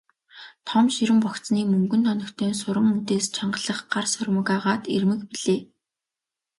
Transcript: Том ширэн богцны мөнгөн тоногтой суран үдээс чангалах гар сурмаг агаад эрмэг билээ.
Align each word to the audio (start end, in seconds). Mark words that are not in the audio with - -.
Том 0.67 0.85
ширэн 0.95 1.19
богцны 1.25 1.61
мөнгөн 1.73 2.01
тоногтой 2.07 2.51
суран 2.61 2.87
үдээс 2.97 3.25
чангалах 3.35 3.79
гар 3.93 4.05
сурмаг 4.13 4.47
агаад 4.55 4.83
эрмэг 4.95 5.19
билээ. 5.31 5.61